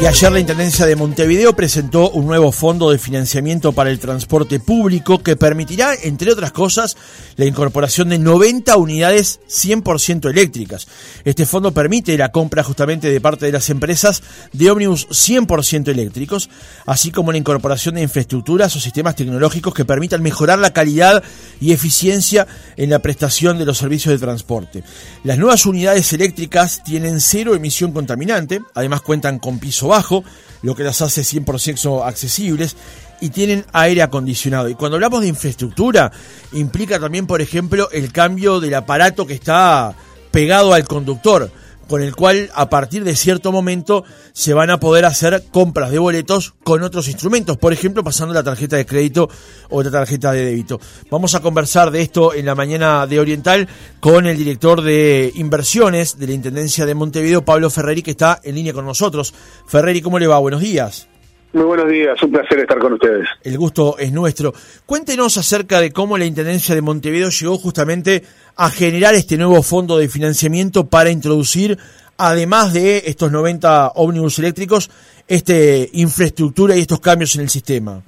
[0.00, 4.58] Y ayer la Intendencia de Montevideo presentó un nuevo fondo de financiamiento para el transporte
[4.58, 6.96] público que permitirá, entre otras cosas,
[7.36, 10.88] la incorporación de 90 unidades 100% eléctricas.
[11.26, 14.22] Este fondo permite la compra justamente de parte de las empresas
[14.54, 16.48] de ómnibus 100% eléctricos,
[16.86, 21.22] así como la incorporación de infraestructuras o sistemas tecnológicos que permitan mejorar la calidad
[21.60, 22.46] y eficiencia
[22.78, 24.82] en la prestación de los servicios de transporte.
[25.24, 30.24] Las nuevas unidades eléctricas tienen cero emisión contaminante, además cuentan con piso bajo,
[30.62, 32.76] lo que las hace 100% accesibles
[33.20, 34.68] y tienen aire acondicionado.
[34.68, 36.10] Y cuando hablamos de infraestructura,
[36.52, 39.94] implica también, por ejemplo, el cambio del aparato que está
[40.30, 41.50] pegado al conductor
[41.90, 45.98] con el cual a partir de cierto momento se van a poder hacer compras de
[45.98, 49.28] boletos con otros instrumentos, por ejemplo pasando la tarjeta de crédito
[49.70, 50.80] o la tarjeta de débito.
[51.10, 53.66] Vamos a conversar de esto en la mañana de Oriental
[53.98, 58.54] con el director de inversiones de la Intendencia de Montevideo, Pablo Ferreri, que está en
[58.54, 59.34] línea con nosotros.
[59.66, 60.38] Ferreri, ¿cómo le va?
[60.38, 61.09] Buenos días.
[61.52, 63.28] Muy buenos días, un placer estar con ustedes.
[63.42, 64.52] El gusto es nuestro.
[64.86, 68.22] Cuéntenos acerca de cómo la Intendencia de Montevideo llegó justamente
[68.56, 71.76] a generar este nuevo fondo de financiamiento para introducir,
[72.16, 74.90] además de estos 90 ómnibus eléctricos,
[75.26, 78.00] este infraestructura y estos cambios en el sistema.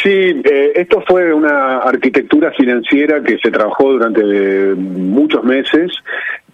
[0.00, 4.22] Sí, eh, esto fue una arquitectura financiera que se trabajó durante
[4.76, 5.90] muchos meses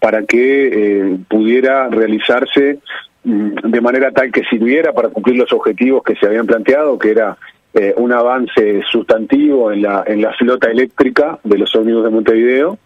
[0.00, 2.78] para que eh, pudiera realizarse
[3.24, 7.36] de manera tal que sirviera para cumplir los objetivos que se habían planteado, que era
[7.74, 12.78] eh, un avance sustantivo en la, en la flota eléctrica de los ómnibus de Montevideo.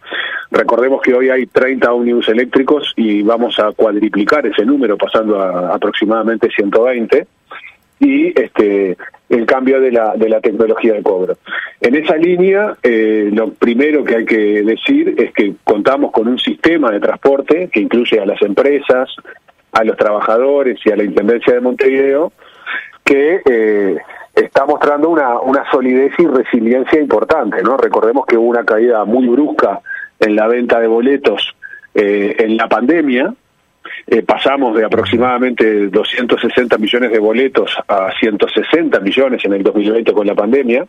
[0.51, 5.75] Recordemos que hoy hay 30 ómnibus eléctricos y vamos a cuadriplicar ese número, pasando a
[5.75, 7.27] aproximadamente 120
[7.99, 8.95] y este
[9.29, 11.37] el cambio de la de la tecnología de cobro.
[11.81, 16.39] En esa línea, eh, lo primero que hay que decir es que contamos con un
[16.39, 19.09] sistema de transporte que incluye a las empresas,
[19.71, 22.31] a los trabajadores y a la Intendencia de Montevideo,
[23.03, 23.97] que eh,
[24.35, 27.61] está mostrando una, una solidez y resiliencia importante.
[27.63, 27.77] ¿no?
[27.77, 29.79] Recordemos que hubo una caída muy brusca
[30.19, 31.55] en la venta de boletos
[31.93, 33.33] eh, en la pandemia.
[34.05, 40.27] Eh, pasamos de aproximadamente 260 millones de boletos a 160 millones en el 2020 con
[40.27, 40.85] la pandemia.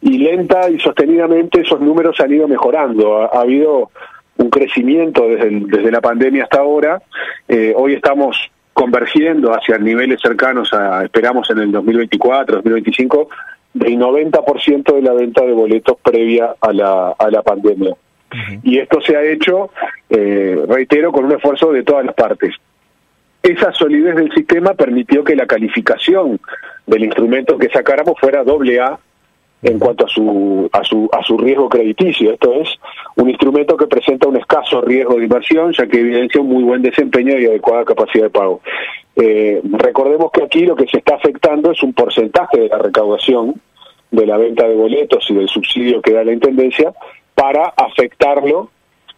[0.00, 3.22] Y lenta y sostenidamente esos números han ido mejorando.
[3.22, 3.90] ha habido
[4.36, 7.02] un crecimiento desde, desde la pandemia hasta ahora.
[7.48, 8.36] Eh, hoy estamos
[8.72, 13.28] convergiendo hacia niveles cercanos a, esperamos en el 2024, 2025,
[13.72, 17.94] del 90% de la venta de boletos previa a la, a la pandemia.
[18.64, 19.70] Y esto se ha hecho,
[20.10, 22.52] eh, reitero, con un esfuerzo de todas las partes.
[23.40, 26.40] Esa solidez del sistema permitió que la calificación
[26.84, 28.98] del instrumento que sacáramos fuera doble A
[29.64, 32.32] en cuanto a su, a su, a su riesgo crediticio.
[32.32, 32.68] Esto es
[33.16, 36.82] un instrumento que presenta un escaso riesgo de inversión, ya que evidencia un muy buen
[36.82, 38.60] desempeño y adecuada capacidad de pago.
[39.16, 43.54] Eh, recordemos que aquí lo que se está afectando es un porcentaje de la recaudación
[44.10, 46.92] de la venta de boletos y del subsidio que da la Intendencia
[47.34, 48.70] para afectarlo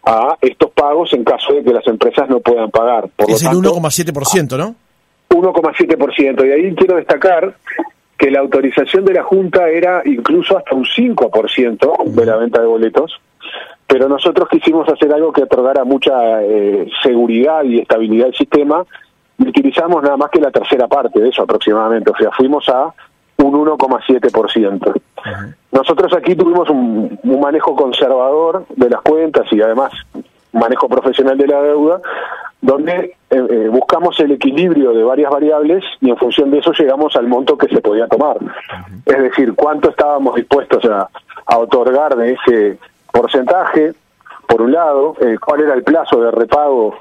[0.05, 3.09] a estos pagos en caso de que las empresas no puedan pagar.
[3.09, 4.75] Por es el 1,7%, ¿no?
[5.29, 6.47] 1,7%.
[6.47, 7.55] Y ahí quiero destacar
[8.17, 12.67] que la autorización de la Junta era incluso hasta un 5% de la venta de
[12.67, 13.19] boletos,
[13.85, 18.83] pero nosotros quisimos hacer algo que otorgara mucha eh, seguridad y estabilidad al sistema
[19.37, 22.93] y utilizamos nada más que la tercera parte de eso aproximadamente, o sea, fuimos a
[23.37, 25.01] un 1,7%.
[25.71, 29.91] Nosotros aquí tuvimos un, un manejo conservador de las cuentas y además
[30.57, 32.01] manejo profesional de la deuda,
[32.61, 37.15] donde eh, eh, buscamos el equilibrio de varias variables y en función de eso llegamos
[37.15, 38.37] al monto que se podía tomar.
[39.05, 41.09] Es decir, cuánto estábamos dispuestos a,
[41.57, 42.77] otorgar de ese
[43.11, 43.93] porcentaje,
[44.47, 46.97] por un lado, eh, cuál era el plazo de repago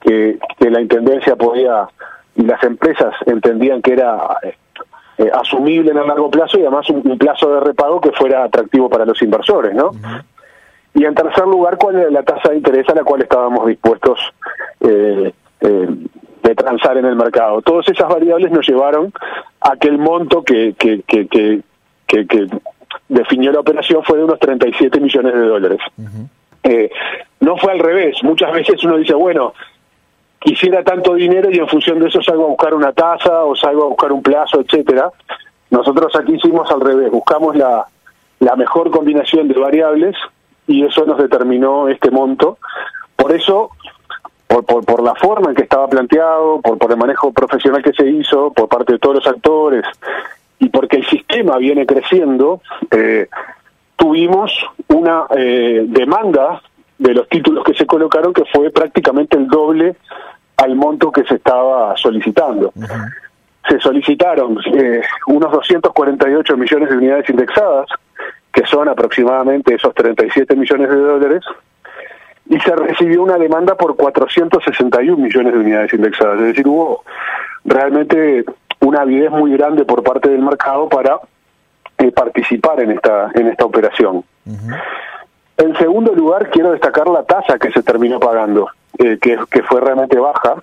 [0.00, 1.88] que, la Intendencia podía
[2.34, 4.18] y las empresas entendían que era
[5.32, 9.06] asumible en el largo plazo y además un, plazo de repago que fuera atractivo para
[9.06, 9.92] los inversores, ¿no?
[10.96, 14.18] Y en tercer lugar, cuál era la tasa de interés a la cual estábamos dispuestos
[14.80, 15.30] eh,
[15.60, 15.88] eh,
[16.42, 17.60] de transar en el mercado.
[17.60, 19.12] Todas esas variables nos llevaron
[19.60, 22.46] a que el monto que, que, que, que, que,
[23.10, 25.80] definió la operación fue de unos 37 millones de dólares.
[26.62, 26.90] eh,
[27.40, 28.16] no fue al revés.
[28.22, 29.52] Muchas veces uno dice, bueno,
[30.38, 33.84] quisiera tanto dinero y en función de eso salgo a buscar una tasa o salgo
[33.84, 35.10] a buscar un plazo, etcétera.
[35.68, 37.84] Nosotros aquí hicimos al revés, buscamos la,
[38.38, 40.16] la mejor combinación de variables
[40.66, 42.58] y eso nos determinó este monto.
[43.14, 43.70] Por eso,
[44.46, 48.08] por, por, la forma en que estaba planteado, por, por el manejo profesional que se
[48.08, 49.84] hizo por parte de todos los actores
[50.58, 52.60] y porque el sistema viene creciendo,
[52.90, 53.28] eh,
[53.96, 54.52] tuvimos
[54.88, 56.62] una eh, demanda
[56.98, 59.96] de los títulos que se colocaron que fue prácticamente el doble
[60.56, 62.72] al monto que se estaba solicitando.
[63.68, 67.88] Se solicitaron eh, unos 248 millones de unidades indexadas,
[68.56, 71.44] que son aproximadamente esos 37 millones de dólares,
[72.48, 76.40] y se recibió una demanda por 461 millones de unidades indexadas.
[76.40, 77.04] Es decir, hubo
[77.66, 78.46] realmente
[78.80, 81.20] una avidez muy grande por parte del mercado para
[81.98, 84.24] eh, participar en esta en esta operación.
[85.58, 89.82] En segundo lugar, quiero destacar la tasa que se terminó pagando, eh, que, que, fue
[89.82, 90.54] realmente baja.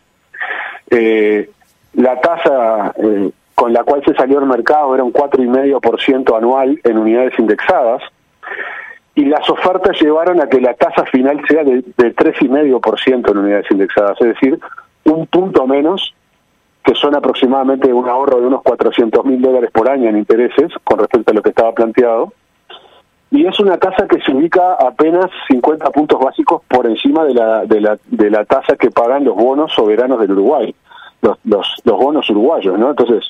[0.90, 1.48] Eh,
[1.94, 2.96] la tasa
[3.56, 8.02] con la cual se salió al mercado era un 4,5% anual en unidades indexadas,
[9.16, 13.70] y las ofertas llevaron a que la tasa final sea de, de 3,5% en unidades
[13.70, 14.60] indexadas, es decir,
[15.06, 16.14] un punto menos
[16.84, 21.00] que son aproximadamente un ahorro de unos 400 mil dólares por año en intereses con
[21.00, 22.34] respecto a lo que estaba planteado.
[23.32, 27.66] Y es una tasa que se ubica apenas 50 puntos básicos por encima de la,
[27.66, 30.76] de la, de la tasa que pagan los bonos soberanos del Uruguay,
[31.24, 32.92] los, los, los bonos uruguayos, ¿no?
[32.92, 33.26] Entonces,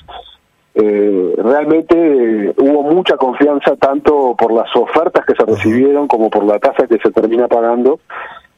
[0.74, 6.58] eh, realmente hubo mucha confianza tanto por las ofertas que se recibieron como por la
[6.58, 8.00] tasa que se termina pagando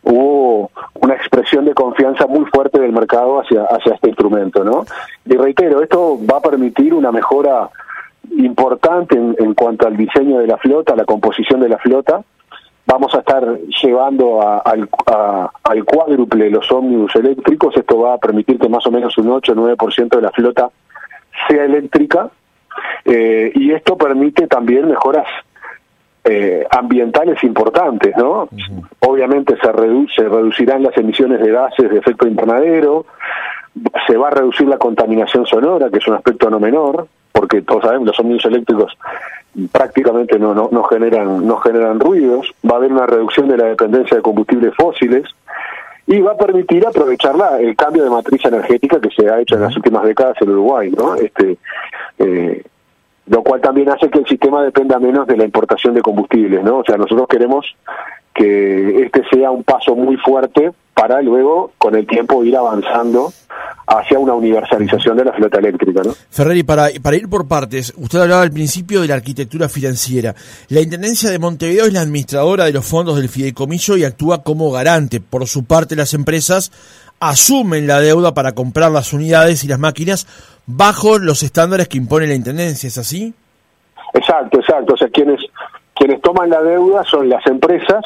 [0.07, 4.85] hubo una expresión de confianza muy fuerte del mercado hacia, hacia este instrumento, ¿no?
[5.25, 7.69] Y reitero, esto va a permitir una mejora
[8.39, 12.23] importante en, cuanto al diseño de la flota, la composición de la flota.
[12.87, 14.89] Vamos a estar llevando al,
[15.65, 17.77] al cuádruple los ómnibus eléctricos.
[17.77, 20.71] Esto va a permitir que más o menos un 8 o 9% de la flota
[21.49, 22.31] sea eléctrica.
[23.05, 25.27] Eh, y esto permite también mejoras
[26.25, 28.49] eh, ambientales importantes, ¿no?
[29.01, 33.07] Obviamente se, reduce, reducirán las emisiones de gases de efecto invernadero,
[34.07, 37.07] se va a reducir la contaminación sonora, que es un aspecto no menor,
[37.37, 38.97] porque todos sabemos los ómnibus eléctricos
[39.71, 43.67] prácticamente no, no, no generan no generan ruidos, va a haber una reducción de la
[43.67, 45.25] dependencia de combustibles fósiles
[46.07, 49.63] y va a permitir aprovechar el cambio de matriz energética que se ha hecho en
[49.63, 51.15] las últimas décadas en Uruguay, ¿no?
[51.17, 51.59] Este
[52.19, 52.63] eh,
[53.27, 56.79] lo cual también hace que el sistema dependa menos de la importación de combustibles, ¿no?
[56.79, 57.67] O sea, nosotros queremos
[58.33, 63.31] que este sea un paso muy fuerte para luego, con el tiempo, ir avanzando
[63.87, 66.03] hacia una universalización de la flota eléctrica.
[66.03, 66.15] ¿no?
[66.31, 70.35] Ferreri, para, para ir por partes, usted hablaba al principio de la arquitectura financiera.
[70.71, 74.71] La Intendencia de Montevideo es la administradora de los fondos del fideicomiso y actúa como
[74.71, 75.21] garante.
[75.21, 76.73] Por su parte, las empresas
[77.21, 80.27] asumen la deuda para comprar las unidades y las máquinas
[80.65, 83.35] bajo los estándares que impone la Intendencia, ¿es así?
[84.15, 84.95] Exacto, exacto.
[84.95, 85.41] O sea, quienes,
[85.95, 88.03] quienes toman la deuda son las empresas.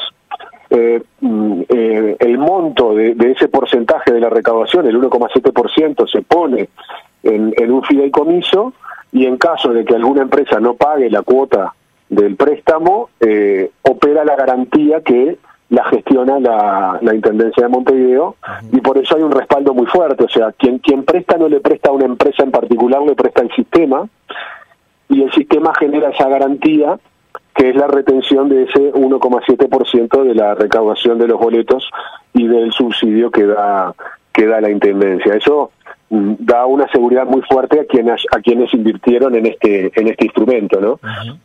[0.73, 6.69] Eh, mm, eh, el monto de, ese porcentaje de la recaudación, el 1,7%, se pone
[7.23, 8.71] en, un fideicomiso
[9.11, 11.73] y en caso de que alguna empresa no pague la cuota
[12.07, 15.37] del préstamo, eh, opera la garantía que
[15.71, 18.37] la gestiona la, la Intendencia de Montevideo
[18.71, 21.59] y por eso hay un respaldo muy fuerte, o sea, quien, quien presta no le
[21.59, 24.07] presta a una empresa en particular, le presta al sistema
[25.09, 26.97] y el sistema genera esa garantía
[27.55, 31.89] que es la retención de ese 1,7% de la recaudación de los boletos
[32.33, 33.93] y del subsidio que da
[34.33, 35.35] que da la intendencia.
[35.35, 35.71] Eso
[36.09, 40.81] da una seguridad muy fuerte a quienes a quienes invirtieron en este en este instrumento
[40.81, 40.99] no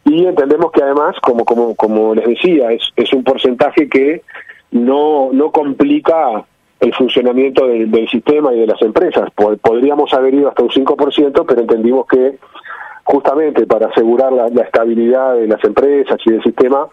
[0.04, 4.22] y entendemos que además como como como les decía es es un porcentaje que
[4.72, 6.44] no no complica
[6.80, 9.30] el funcionamiento del, sistema y de las empresas.
[9.34, 12.38] Podríamos haber ido hasta un 5% pero entendimos que
[13.06, 16.86] justamente para asegurar la, estabilidad de las empresas y del sistema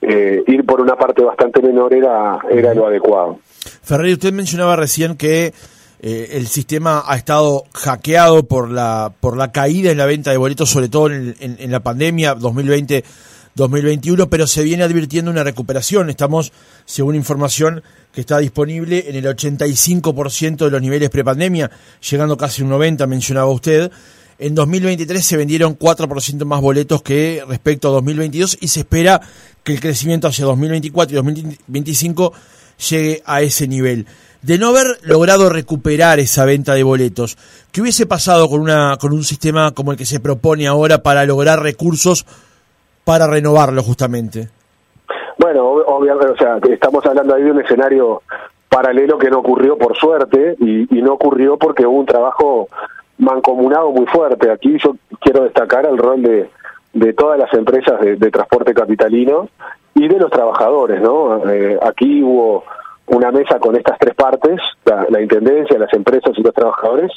[0.00, 3.38] eh, ir por una parte bastante menor era era lo adecuado
[3.82, 5.52] Ferrer usted mencionaba recién que
[6.00, 10.36] eh, el sistema ha estado hackeado por la, por la caída en la venta de
[10.36, 16.08] boletos, sobre todo en, en, la pandemia 2020-2021, pero se viene advirtiendo una recuperación.
[16.08, 16.52] Estamos,
[16.84, 21.68] según información que está disponible, en el 85% de los niveles prepandemia,
[22.08, 23.90] llegando casi un 90%, mencionaba usted.
[24.38, 29.20] En 2023 se vendieron 4% más boletos que respecto a 2022 y se espera
[29.64, 32.32] que el crecimiento hacia 2024 y 2025
[32.88, 34.06] llegue a ese nivel
[34.42, 37.36] de no haber logrado recuperar esa venta de boletos,
[37.72, 41.24] ¿qué hubiese pasado con, una, con un sistema como el que se propone ahora para
[41.24, 42.24] lograr recursos
[43.04, 44.48] para renovarlo justamente?
[45.38, 48.22] Bueno, obviamente, o sea, estamos hablando ahí de un escenario
[48.68, 52.68] paralelo que no ocurrió por suerte y, no ocurrió porque hubo un trabajo
[53.18, 54.50] mancomunado muy fuerte.
[54.50, 56.50] Aquí yo quiero destacar el rol de,
[56.92, 59.48] de todas las empresas de, transporte capitalino
[59.94, 61.48] y de los trabajadores, ¿no?
[61.48, 62.64] Eh, aquí hubo
[63.06, 67.10] una mesa con estas tres partes, la, intendencia, las empresas y los trabajadores,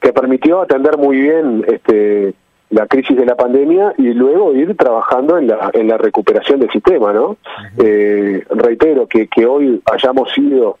[0.00, 2.34] que permitió atender muy bien este,
[2.70, 6.70] la crisis de la pandemia y luego ir trabajando en la, en la recuperación del
[6.70, 7.36] sistema, ¿no?
[7.78, 10.78] Eh, reitero que, que hoy hayamos sido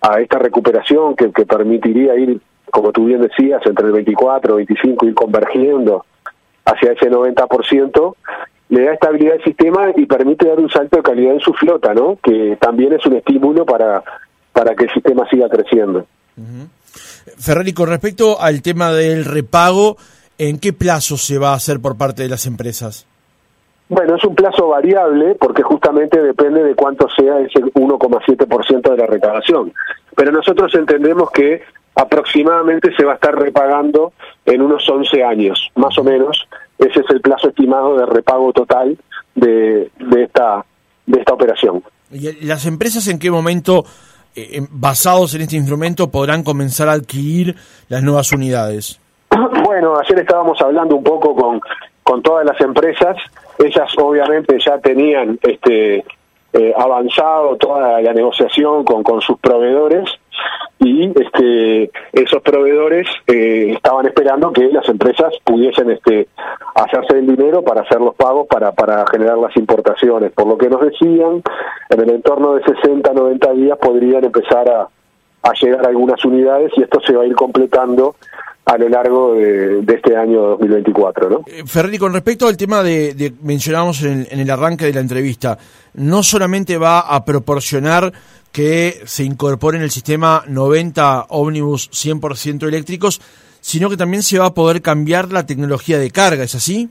[0.00, 2.40] a esta recuperación que, que permitiría ir,
[2.72, 6.06] como tú bien decías, entre el 24 y 25, ir convergiendo
[6.64, 8.14] hacia ese 90%,
[8.70, 11.92] le da estabilidad al sistema y permite dar un salto de calidad en su flota,
[11.92, 12.18] ¿no?
[12.22, 14.02] Que también es un estímulo para,
[14.54, 16.06] para que el sistema siga creciendo.
[17.38, 19.98] Ferrari, con respecto al tema del repago,
[20.38, 23.06] ¿en qué plazo se va a hacer por parte de las empresas?
[23.90, 29.06] Bueno, es un plazo variable porque justamente depende de cuánto sea ese 1,7% de la
[29.06, 29.74] recaudación.
[30.16, 31.60] Pero nosotros entendemos que
[31.94, 34.12] aproximadamente se va a estar repagando
[34.46, 36.46] en unos 11 años, más o menos.
[36.78, 38.96] Ese es el plazo estimado de repago total
[39.34, 40.64] de, de, esta,
[41.06, 41.82] de esta operación.
[42.10, 43.84] ¿Y las empresas en qué momento,
[44.34, 47.54] eh, basados en este instrumento, podrán comenzar a adquirir
[47.88, 48.98] las nuevas unidades?
[49.64, 51.58] Bueno, ayer estábamos hablando un poco con,
[52.02, 53.16] con todas las empresas.
[53.58, 56.04] Ellas obviamente ya tenían este,
[56.52, 60.10] eh, avanzado toda la negociación con, con sus proveedores
[60.84, 66.28] y este esos proveedores eh, estaban esperando que las empresas pudiesen este
[66.74, 70.68] hacerse el dinero para hacer los pagos para para generar las importaciones por lo que
[70.68, 71.42] nos decían
[71.88, 74.88] en el entorno de 60 90 días podrían empezar a,
[75.60, 78.16] llegar algunas unidades y esto se va a ir completando
[78.64, 81.28] a lo largo de, este año 2024.
[81.28, 81.40] ¿no?
[81.46, 85.00] Eh, Ferri, con respecto al tema de, de mencionamos en, en, el arranque de la
[85.00, 85.58] entrevista,
[85.94, 88.12] no solamente va a proporcionar
[88.52, 93.20] que se incorpore en el sistema 90 ómnibus 100% eléctricos,
[93.60, 96.90] sino que también se va a poder cambiar la tecnología de carga, ¿es así?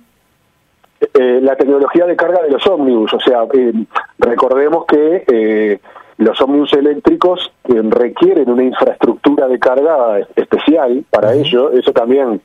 [1.14, 3.74] Eh, la tecnología de carga de los ómnibus, o sea, eh,
[4.20, 5.80] recordemos que eh,
[6.18, 12.42] los ómnibus eléctricos eh, requieren una infraestructura de carga especial para ello, eso también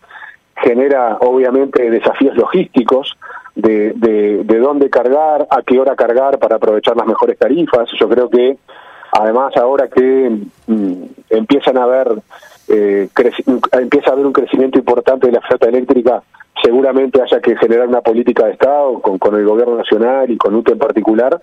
[0.56, 3.16] genera obviamente desafíos logísticos
[3.54, 8.08] de, de, de dónde cargar, a qué hora cargar para aprovechar las mejores tarifas, yo
[8.08, 8.56] creo que
[9.12, 10.30] Además, ahora que
[10.66, 12.08] mm, empiezan a haber
[12.68, 13.08] eh,
[13.72, 16.22] empieza a haber un crecimiento importante de la flota eléctrica,
[16.62, 20.54] seguramente haya que generar una política de Estado con, con el gobierno nacional y con
[20.54, 21.40] UTE en particular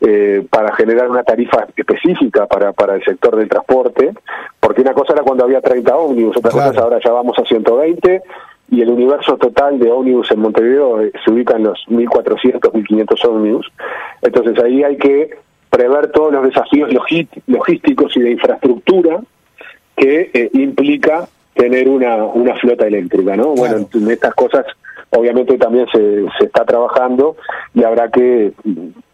[0.00, 4.12] eh, para generar una tarifa específica para, para el sector del transporte,
[4.58, 7.44] porque una cosa era cuando había 30 ómnibus, otra cosa es ahora ya vamos a
[7.44, 8.22] 120
[8.70, 13.28] y el universo total de ómnibus en Montevideo eh, se ubica en los 1.400, 1.500
[13.28, 13.70] ómnibus.
[14.22, 15.38] Entonces ahí hay que
[15.74, 16.88] prever todos los desafíos
[17.46, 19.18] logísticos y de infraestructura
[19.96, 23.54] que eh, implica tener una, una flota eléctrica, ¿no?
[23.56, 24.66] Bueno, en estas cosas
[25.10, 27.36] obviamente también se, se está trabajando
[27.74, 28.52] y habrá que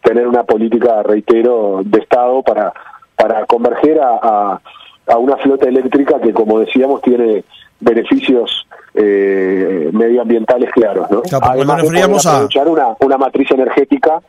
[0.03, 2.73] tener una política, reitero, de Estado para,
[3.15, 4.59] para converger a,
[5.07, 7.43] a, una flota eléctrica que, como decíamos, tiene
[7.79, 11.21] beneficios eh, medioambientales claros, ¿no?
[11.41, 14.21] Además de aprovechar una, una matriz energética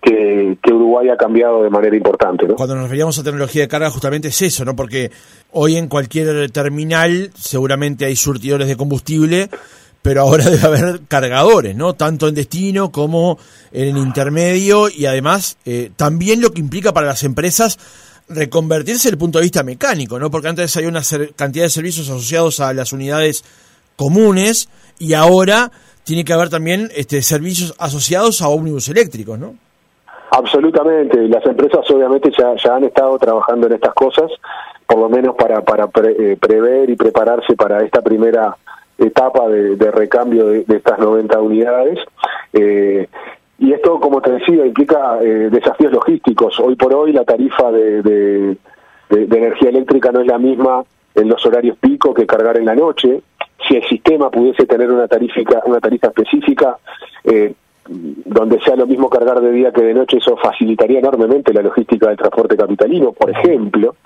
[0.00, 2.46] que, Uruguay ha cambiado de manera importante.
[2.46, 2.56] ¿no?
[2.56, 4.74] Cuando nos referíamos a tecnología de carga, justamente es eso, ¿no?
[4.74, 5.10] Porque
[5.52, 9.50] hoy en cualquier terminal seguramente hay surtidores de combustible,
[10.02, 11.94] pero ahora debe haber cargadores, ¿no?
[11.94, 13.38] Tanto en destino como
[13.72, 17.78] en el intermedio y además eh, también lo que implica para las empresas
[18.28, 20.30] reconvertirse desde el punto de vista mecánico, ¿no?
[20.30, 21.02] Porque antes había una
[21.36, 23.44] cantidad de servicios asociados a las unidades
[23.96, 25.72] comunes y ahora
[26.04, 29.56] tiene que haber también este, servicios asociados a ómnibus eléctricos, ¿no?
[30.30, 34.30] Absolutamente, las empresas obviamente ya, ya han estado trabajando en estas cosas,
[34.86, 38.56] por lo menos para, para eh, prever y prepararse para esta primera
[38.98, 41.98] etapa de, recambio de, estas 90 unidades.
[42.52, 43.08] Eh,
[43.58, 46.58] y esto, como te decía, implica eh, desafíos logísticos.
[46.60, 48.56] Hoy por hoy la tarifa de, de,
[49.10, 50.84] energía eléctrica no es la misma
[51.14, 53.20] en los horarios pico que cargar en la noche.
[53.68, 56.78] Si el sistema pudiese tener una tarifa, una tarifa específica,
[57.24, 57.52] eh,
[57.90, 62.08] donde sea lo mismo cargar de día que de noche, eso facilitaría enormemente la logística
[62.08, 63.96] del transporte capitalino, por ejemplo.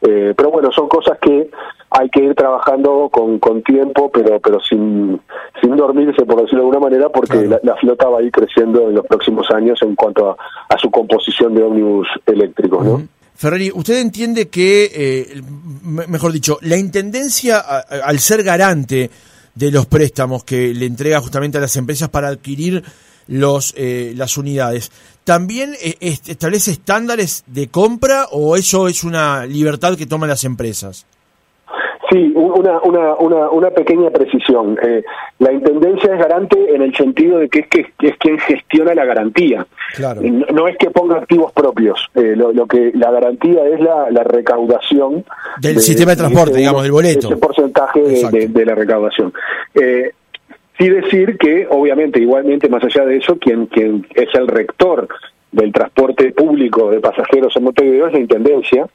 [0.00, 1.50] Eh, pero bueno, son cosas que
[1.90, 5.20] hay que ir trabajando con, con tiempo, pero pero sin,
[5.60, 8.94] sin dormirse, por decirlo de alguna manera, porque la, flota va a ir creciendo en
[8.94, 13.02] los próximos años en cuanto a, su composición de ómnibus eléctricos, ¿no?
[13.34, 15.42] Ferrari, ¿usted entiende que, eh,
[16.08, 19.10] mejor dicho, la Intendencia, al ser garante
[19.54, 22.82] de los préstamos que le entrega justamente a las empresas para adquirir
[23.26, 24.90] los eh, las unidades.
[25.24, 31.06] ¿También eh, establece estándares de compra o eso es una libertad que toman las empresas?
[32.10, 34.78] Sí, una, una, una, una pequeña precisión.
[34.82, 35.02] Eh,
[35.38, 39.06] la Intendencia es garante en el sentido de que es, que, es quien gestiona la
[39.06, 39.66] garantía.
[39.94, 40.20] Claro.
[40.22, 41.98] No, es que ponga activos propios.
[42.14, 45.24] lo, que la garantía es la, la recaudación
[45.60, 47.28] del sistema de transporte, digamos, del boleto.
[47.28, 49.32] Ese porcentaje de, de, la recaudación.
[49.74, 50.12] Eh,
[50.78, 55.08] Sí decir que, obviamente, igualmente, más allá de eso, quien, quien es el rector
[55.52, 58.86] del transporte público de pasajeros en Montevideo es la Intendencia.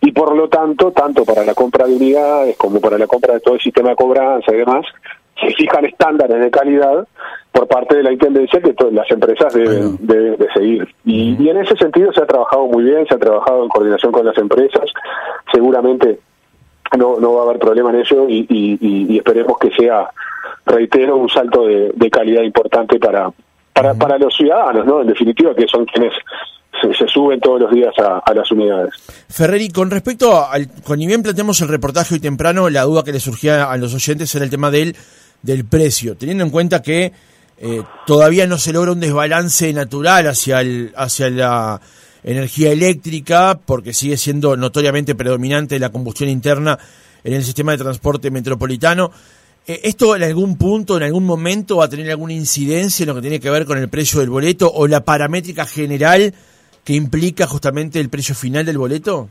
[0.00, 3.40] Y por lo tanto, tanto para la compra de unidades como para la compra de
[3.40, 4.86] todo el sistema de cobranza y demás,
[5.40, 7.06] se fijan estándares de calidad
[7.50, 10.86] por parte de la Intendencia que todas las empresas deben, de seguir.
[11.04, 14.12] Y, y en ese sentido se ha trabajado muy bien, se ha trabajado en coordinación
[14.12, 14.84] con las empresas,
[15.52, 16.20] seguramente
[16.96, 20.08] no, no va a haber problema en eso y, y, esperemos que sea,
[20.64, 23.30] reitero, un salto de, calidad importante para,
[23.72, 25.00] para, para los ciudadanos, ¿no?
[25.02, 26.12] En definitiva, que son quienes
[26.80, 28.94] se, suben todos los días a, las unidades.
[29.28, 33.20] Ferreri, con respecto al, con bien planteamos el reportaje hoy temprano, la duda que le
[33.20, 34.96] surgía a los oyentes era el tema del,
[35.42, 37.12] del precio, teniendo en cuenta que
[37.58, 41.80] eh, todavía no se logra un desbalance natural hacia, el, hacia la
[42.22, 46.78] energía eléctrica, porque sigue siendo notoriamente predominante la combustión interna
[47.24, 49.10] en el sistema de transporte metropolitano.
[49.66, 53.14] Eh, ¿Esto en algún punto, en algún momento, va a tener alguna incidencia en lo
[53.16, 56.32] que tiene que ver con el precio del boleto o la paramétrica general
[56.84, 59.28] que implica justamente el precio final del boleto?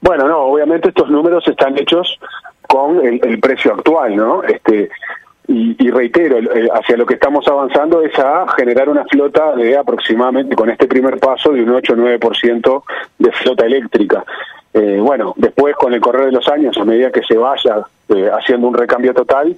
[0.00, 2.18] Bueno, no, obviamente estos números están hechos
[2.68, 4.44] con el, precio actual, ¿no?
[4.44, 4.88] Este,
[5.48, 6.38] y, reitero,
[6.72, 11.18] hacia lo que estamos avanzando es a generar una flota de aproximadamente, con este primer
[11.18, 12.82] paso, de un 8 o 9%
[13.18, 14.24] de flota eléctrica.
[14.72, 18.30] Eh, bueno, después con el correr de los años, a medida que se vaya eh,
[18.32, 19.56] haciendo un recambio total,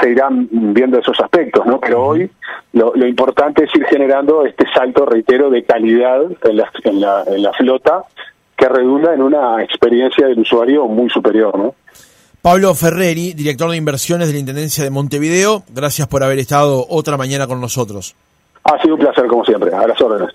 [0.00, 1.80] se irán viendo esos aspectos, ¿no?
[1.80, 2.30] Pero hoy
[2.72, 7.42] lo, importante es ir generando este salto, reitero, de calidad en la, en la, en
[7.42, 8.04] la flota
[8.56, 11.74] que redunda en una experiencia del usuario muy superior, ¿no?
[12.42, 17.16] Pablo Ferreri, director de inversiones de la Intendencia de Montevideo, gracias por haber estado otra
[17.16, 18.14] mañana con nosotros.
[18.64, 20.32] Ha sido un placer como siempre, a las órdenes.